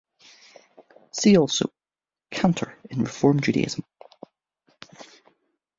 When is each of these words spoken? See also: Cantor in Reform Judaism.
See 1.11 1.37
also: 1.37 1.71
Cantor 2.31 2.75
in 2.89 3.03
Reform 3.03 3.39
Judaism. 3.39 3.83